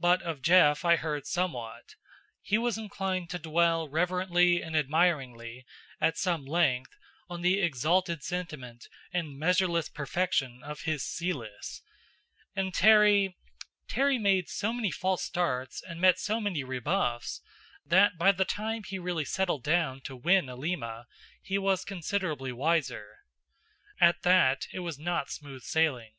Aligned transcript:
But 0.00 0.22
of 0.22 0.40
Jeff 0.40 0.86
I 0.86 0.96
heard 0.96 1.26
somewhat; 1.26 1.96
he 2.40 2.56
was 2.56 2.78
inclined 2.78 3.28
to 3.28 3.38
dwell 3.38 3.90
reverently 3.90 4.62
and 4.62 4.74
admiringly, 4.74 5.66
at 6.00 6.16
some 6.16 6.46
length, 6.46 6.96
on 7.28 7.42
the 7.42 7.60
exalted 7.60 8.22
sentiment 8.22 8.88
and 9.12 9.38
measureless 9.38 9.90
perfection 9.90 10.62
of 10.62 10.84
his 10.84 11.04
Celis; 11.04 11.82
and 12.56 12.72
Terry 12.72 13.36
Terry 13.86 14.16
made 14.16 14.48
so 14.48 14.72
many 14.72 14.90
false 14.90 15.22
starts 15.24 15.82
and 15.82 16.00
met 16.00 16.18
so 16.18 16.40
many 16.40 16.64
rebuffs, 16.64 17.42
that 17.84 18.16
by 18.16 18.32
the 18.32 18.46
time 18.46 18.82
he 18.84 18.98
really 18.98 19.26
settled 19.26 19.62
down 19.62 20.00
to 20.04 20.16
win 20.16 20.48
Alima, 20.48 21.06
he 21.42 21.58
was 21.58 21.84
considerably 21.84 22.50
wiser. 22.50 23.26
At 24.00 24.22
that, 24.22 24.68
it 24.72 24.80
was 24.80 24.98
not 24.98 25.28
smooth 25.28 25.64
sailing. 25.64 26.12